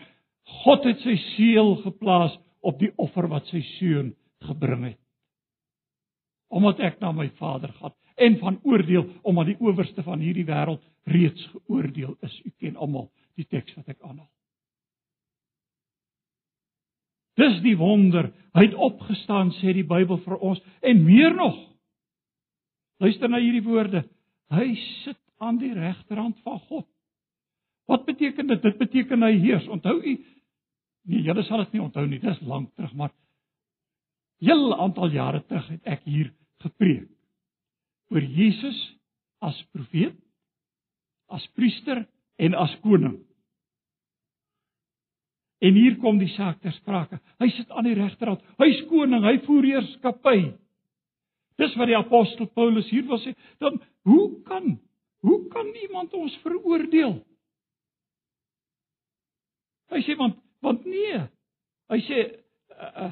[0.62, 4.15] God het sy seël geplaas op die offer wat sy seun
[4.47, 5.01] gebring het.
[6.49, 10.81] Omdat ek na my Vader gaan en van oordeel omdat die owerste van hierdie wêreld
[11.12, 12.41] reeds geoordeel is.
[12.47, 14.31] U ken almal die teks wat ek aanhaal.
[17.37, 18.31] Dis die wonder.
[18.57, 21.57] Hy het opgestaan sê die Bybel vir ons en meer nog.
[23.03, 24.07] Luister na hierdie woorde.
[24.53, 24.70] Hy
[25.05, 26.87] sit aan die regterhand van God.
[27.87, 28.62] Wat beteken dit?
[28.64, 29.68] Dit beteken hy heers.
[29.68, 30.16] Onthou u
[31.06, 32.19] Nee, julle sal dit nie onthou nie.
[32.23, 33.13] Dis lank terug, maar
[34.42, 36.33] heel aantal jare terug het ek hier
[36.65, 37.08] gepreek
[38.11, 38.77] oor Jesus
[39.42, 40.17] as profeet,
[41.31, 42.04] as priester
[42.42, 43.17] en as koning.
[45.65, 47.19] En hier kom die saak ter sprake.
[47.40, 48.42] Hy sit aan die regterhand.
[48.61, 50.40] Hy's koning, hy voer heerskappy.
[51.57, 53.33] Dis wat die apostel Paulus hier wil sê.
[53.63, 54.77] Dan hoe kan
[55.27, 57.17] hoe kan iemand ons veroordeel?
[59.90, 61.23] Hy sê want want nee.
[61.90, 63.11] Hy sê uh, uh,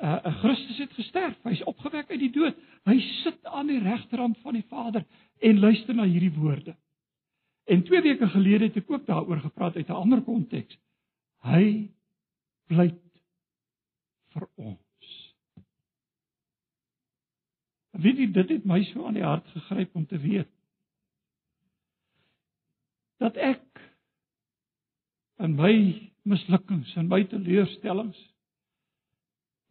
[0.00, 1.36] uh, Christus het gesterf.
[1.44, 2.58] Hy's opgewek uit die dood.
[2.88, 5.04] Hy sit aan die regterhand van die Vader
[5.44, 6.74] en luister na hierdie woorde.
[7.68, 10.78] En 2 weke gelede het ek ook daaroor gepraat uit 'n ander konteks.
[11.46, 11.88] Hy
[12.68, 13.02] pleit
[14.34, 15.12] vir ons.
[17.98, 20.50] Weet jy dit het my so aan die hart gegryp om te weet
[23.18, 23.80] dat ek
[25.42, 25.72] in my
[26.28, 28.18] mislukkings en my teleurstellings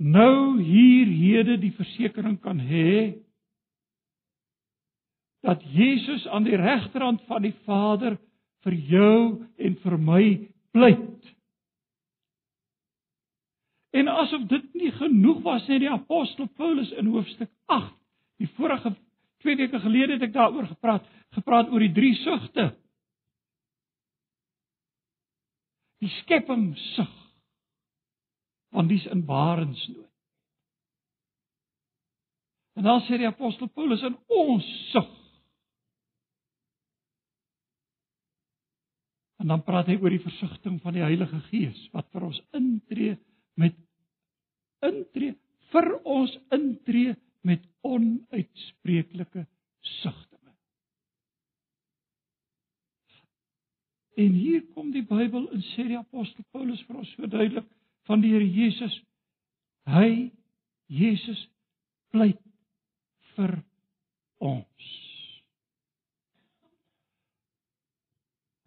[0.04, 3.16] nou hier hede die versekering kan hê
[5.48, 8.18] dat Jesus aan die regterhand van die Vader
[8.66, 9.20] vir jou
[9.56, 10.24] en vir my
[10.76, 11.07] pleit.
[13.98, 17.94] En asof dit nie genoeg was nie, die apostel Paulus in hoofstuk 8,
[18.38, 18.94] die vorige
[19.42, 21.06] twee weke gelede het ek daaroor gepraat,
[21.38, 22.68] gepraat oor die drie sugte.
[26.04, 27.14] Die skepping sug.
[28.76, 30.06] Want dis in barensnood.
[32.78, 35.10] En dan sê die apostel Paulus in ons sug.
[39.42, 43.18] En dan praat hy oor die versigtiging van die Heilige Gees wat vir ons intree
[43.58, 43.78] met
[44.86, 45.36] intree
[45.72, 47.16] vir ons intree
[47.48, 49.46] met onuitspreeklike
[50.02, 50.54] sigtinge.
[54.18, 57.68] En hier kom die Bybel en sê die apostel Paulus vir ons so duidelik
[58.10, 58.96] van die Here Jesus.
[59.88, 60.32] Hy
[60.88, 61.44] Jesus
[62.14, 62.42] pleit
[63.36, 63.60] vir
[64.44, 64.94] ons.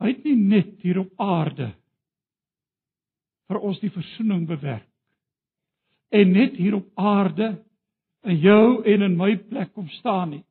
[0.00, 1.72] Hy het nie net hier op aarde
[3.50, 4.89] vir ons die verzoening bewerk
[6.10, 7.54] en net hier op aarde
[8.26, 10.44] in jou en in my plek kom staan nie.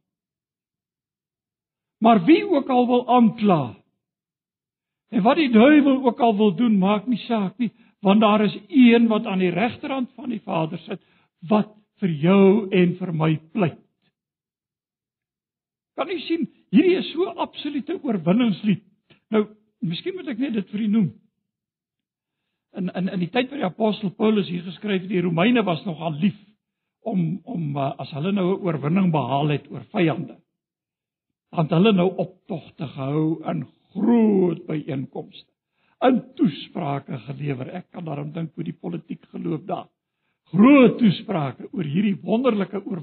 [1.99, 3.76] Maar wie ook al wil aankla
[5.10, 7.72] en wat die duiwel ook al wil doen, maak nie saak nie,
[8.05, 11.01] want daar is een wat aan die regterhand van die Vader sit
[11.49, 13.80] wat vir jou en vir my pleit.
[15.99, 18.84] Kan u sien, hierdie is so absolute oorwinningslied.
[19.34, 19.47] Nou,
[19.84, 21.10] miskien moet ek net dit vir u noem.
[22.78, 25.82] In in in die tyd wat die apostel Paulus hier geskryf het, die Romeine was
[25.86, 26.38] nogal lief
[27.01, 30.38] om om uh, as hulle nou 'n oorwinning behaal het oor vyande.
[31.49, 35.49] Want hulle nou optogte gehou in groot byeenkomste.
[36.01, 37.74] In toesprake gelewer.
[37.76, 39.88] Ek kan daarom dink hoe die politiek geloop daar.
[40.53, 43.01] Groot toesprake oor hierdie wonderlike oor,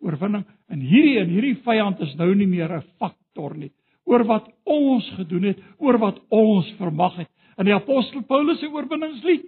[0.00, 3.72] oorwinning en hierdie en hierdie vyand is nou nie meer 'n faktor nie
[4.08, 7.30] oor wat ons gedoen het, oor wat ons vermag het.
[7.58, 9.46] In die apostel Paulus se oorwinningslied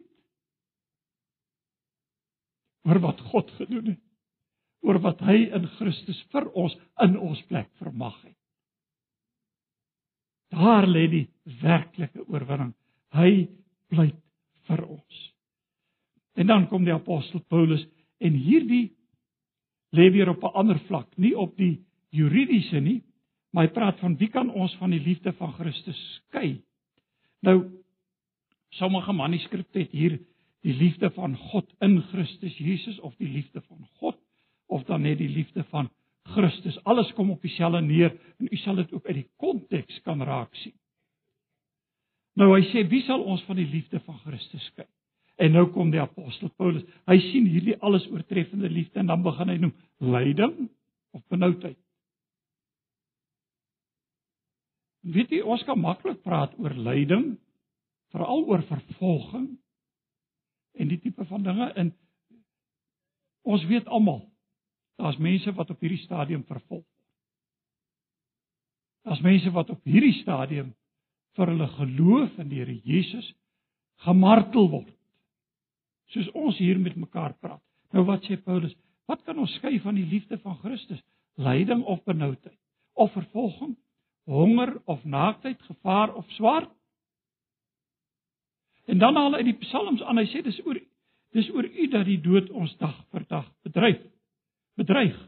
[2.89, 4.01] oor wat God gedoen het,
[4.83, 8.37] oor wat hy in Christus vir ons in ons plek vermag het.
[10.51, 11.27] Daar lê die
[11.61, 12.73] werklike oorwinning.
[13.15, 13.47] Hy
[13.93, 14.17] pleit
[14.67, 15.21] vir ons.
[16.41, 17.85] En dan kom die apostel Paulus
[18.19, 18.97] en hierdie
[19.95, 23.03] lê weer op 'n ander vlak, nie op die juridiese nie,
[23.51, 26.61] Maar hy praat van wie kan ons van die liefde van Christus skei?
[27.47, 27.57] Nou
[28.79, 30.19] sommige manuskripte het hier
[30.67, 34.19] die liefde van God in Christus Jesus of die liefde van God
[34.67, 35.91] of dan net die liefde van
[36.23, 36.79] Christus.
[36.85, 40.55] Alles kom op dieselfde neer en u sal dit ook uit die konteks kan raak
[40.63, 40.77] sien.
[42.39, 44.87] Nou hy sê wie sal ons van die liefde van Christus skei?
[45.41, 46.85] En nou kom die apostel Paulus.
[47.09, 49.73] Hy sien hierdie alles oortreffende liefde en dan begin hy noem
[50.05, 50.69] lyding
[51.17, 51.79] of benoudheid.
[55.01, 57.39] Weet jy, ons kan maklik praat oor lyding,
[58.15, 59.49] veral oor vervolging
[60.79, 61.93] en die tipe van dinge in
[63.43, 64.25] ons weet almal
[65.01, 67.07] daar's mense wat op hierdie stadium vervolg word.
[69.09, 70.75] Daar's mense wat op hierdie stadium
[71.39, 73.31] vir hulle geloof in die Here Jesus
[74.05, 74.93] gemartel word.
[76.13, 77.63] Soos ons hier met mekaar praat.
[77.95, 78.75] Nou wat sê Paulus?
[79.09, 81.01] Wat kan ons skei van die liefde van Christus?
[81.41, 82.59] Lyding of benoudheid
[83.01, 83.77] of vervolging
[84.31, 86.69] honger of naaktheid, gevaar of swaard.
[88.91, 90.19] En dan haal hy die psalms aan.
[90.19, 90.79] Hy sê dis oor
[91.37, 94.01] dis oor u dat die dood ons dag vir dag bedryf.
[94.81, 95.19] Bedreig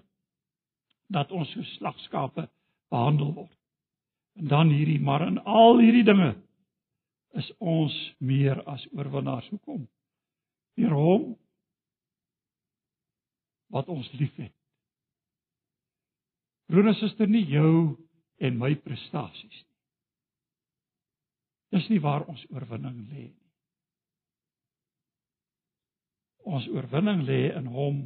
[1.13, 2.49] dat ons so slagskape
[2.91, 3.59] behandel word.
[4.41, 6.33] En dan hierdie maar in al hierdie dinge
[7.39, 9.49] is ons meer as oorwinnaars.
[9.53, 9.87] Hoekom?
[10.77, 11.29] Deur hom
[13.73, 14.53] wat ons liefhet.
[16.69, 17.97] Broer en suster, nie jou
[18.43, 19.69] en my prestasies nie.
[21.73, 23.42] Dis nie waar ons oorwinning lê nie.
[26.45, 28.03] Ons oorwinning lê in hom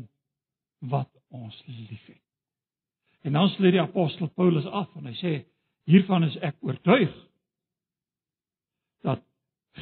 [0.81, 2.23] wat ons liefhet.
[3.27, 5.33] En dan sluit die apostel Paulus af en hy sê
[5.91, 7.13] hiervan is ek oortuig
[9.07, 9.23] dat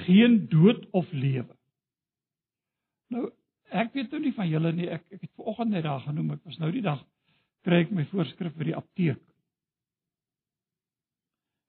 [0.04, 1.52] geen dood of lewe.
[3.12, 3.28] Nou
[3.74, 6.48] ek weet nou nie van julle nie, ek ek het vanoggend net daar genoem, ek
[6.48, 7.02] was nou die dag
[7.64, 9.20] kry ek my voorskrif by die apteek.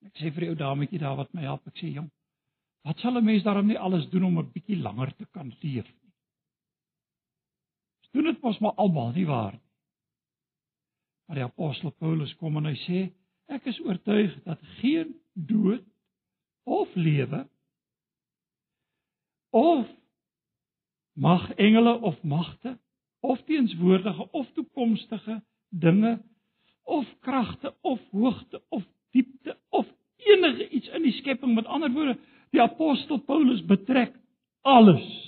[0.06, 2.08] Ek sê vir die ou dametjie daar wat my help, ek sê jong,
[2.86, 5.84] wat sal 'n mens daarom nie alles doen om 'n bietjie langer te kan leef
[5.84, 6.05] nie?
[8.16, 9.60] Doen dit mos maar almal, nie waar nie?
[11.26, 13.00] Maar die apostel Paulus kom en hy sê
[13.52, 15.82] ek is oortuig dat geen dood
[16.66, 17.42] of lewe
[19.50, 19.90] of
[21.18, 22.76] mag engele of magte
[23.20, 26.22] of teenswoordige of toekomstige dinge
[26.84, 29.86] of kragte of hoogte of diepte of
[30.16, 32.18] enige iets in die skepping met ander woorde
[32.54, 34.14] die apostel Paulus betrek
[34.62, 35.25] alles.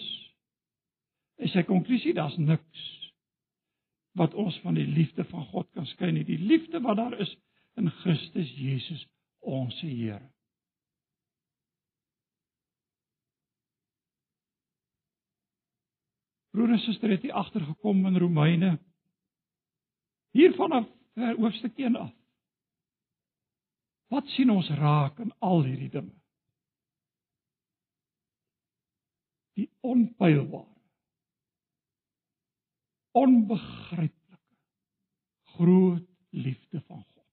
[1.39, 2.87] En sy konklusie daar's niks
[4.19, 6.25] wat ons van die liefde van God kan skei nie.
[6.27, 7.31] Die liefde wat daar is
[7.79, 9.07] in Christus Jesus
[9.39, 10.23] ons Here.
[16.51, 18.79] Broer en suster het hier agtergekom in Romeine
[20.35, 20.89] hiervan af
[21.39, 22.15] hoofstuk 1 af.
[24.09, 26.15] Wat sien ons raak in al hierdie dinge?
[29.59, 30.78] Die onpylbare
[33.13, 34.39] onbegryplike
[35.43, 37.27] groot liefde van God.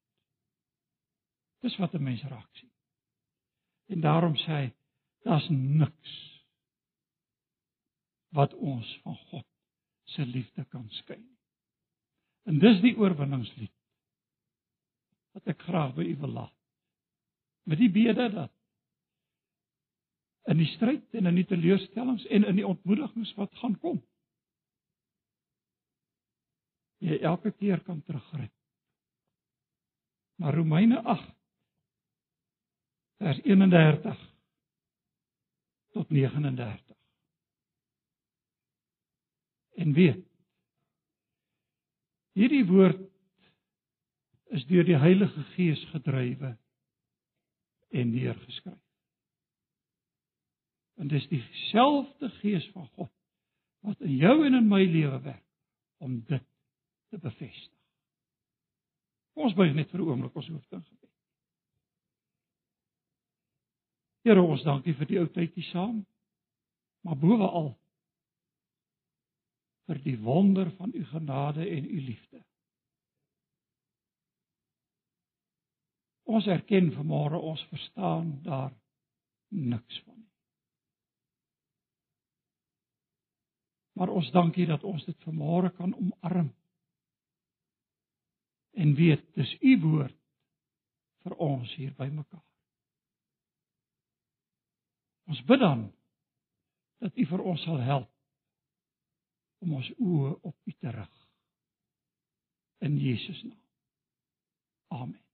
[1.59, 2.71] Dis wat 'n mens raak sien.
[3.85, 4.73] En daarom sê hy
[5.23, 6.13] daar's niks
[8.29, 9.47] wat ons van God
[10.03, 11.37] se liefde kan skei nie.
[12.43, 13.73] En dis die oorwinningslied
[15.31, 16.57] wat ek graag by u wil laat.
[17.63, 18.51] Met die bede dat
[20.45, 24.03] in die stryd en in die teleurstellings en in die ontmoedigings wat gaan kom
[27.05, 28.53] jy elke keer kan teruggryp.
[30.41, 31.33] Maar Romeine 8
[33.21, 34.23] vers 31
[35.95, 36.95] tot 39.
[39.75, 40.23] En weet
[42.35, 42.99] hierdie woord
[44.55, 46.57] is deur die Heilige Gees gedrywe
[47.95, 48.81] en neergeskryf.
[50.99, 53.11] En dis dieselfde Gees van God
[53.85, 55.43] wat in jou en in my lewe werk
[56.03, 56.43] om dit
[57.15, 57.71] te bevestig.
[59.35, 61.11] Ons buig net vir 'n oomblik ons hoofde in gebed.
[64.25, 66.05] Here ons dankie vir die ou tydjie saam.
[67.03, 67.75] Maar bovenal
[69.85, 72.41] vir die wonder van u genade en u liefde.
[76.25, 78.73] Ons erken vanmôre ons verstaan daar
[79.47, 80.31] niks van nie.
[83.93, 86.49] Maar ons dankie dat ons dit vanmôre kan omarm
[88.75, 90.17] en weet dis u woord
[91.25, 92.43] vir ons hier by mekaar.
[95.25, 95.87] Ons bid dan
[97.01, 98.11] dat u vir ons sal help
[99.65, 101.13] om ons oë op u te rig.
[102.85, 103.61] In Jesus naam.
[104.87, 105.24] Amen.